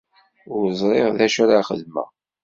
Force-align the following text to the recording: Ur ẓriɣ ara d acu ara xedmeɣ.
Ur 0.53 0.63
ẓriɣ 0.79 1.03
ara 1.07 1.17
d 1.17 1.19
acu 1.25 1.39
ara 1.43 1.67
xedmeɣ. 1.69 2.09